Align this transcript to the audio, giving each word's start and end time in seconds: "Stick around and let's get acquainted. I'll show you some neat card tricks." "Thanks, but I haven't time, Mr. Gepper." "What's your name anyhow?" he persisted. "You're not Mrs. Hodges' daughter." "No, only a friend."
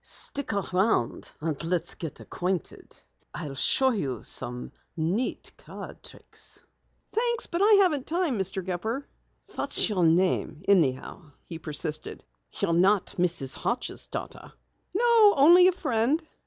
"Stick 0.03 0.51
around 0.51 1.31
and 1.41 1.63
let's 1.63 1.93
get 1.93 2.19
acquainted. 2.19 2.97
I'll 3.35 3.53
show 3.53 3.91
you 3.91 4.23
some 4.23 4.71
neat 4.97 5.51
card 5.57 6.01
tricks." 6.01 6.59
"Thanks, 7.13 7.45
but 7.45 7.61
I 7.61 7.71
haven't 7.83 8.07
time, 8.07 8.39
Mr. 8.39 8.65
Gepper." 8.65 9.05
"What's 9.53 9.89
your 9.89 10.03
name 10.03 10.63
anyhow?" 10.67 11.33
he 11.45 11.59
persisted. 11.59 12.23
"You're 12.59 12.73
not 12.73 13.13
Mrs. 13.19 13.53
Hodges' 13.53 14.07
daughter." 14.07 14.51
"No, 14.95 15.35
only 15.37 15.67
a 15.67 15.71
friend." 15.71 16.23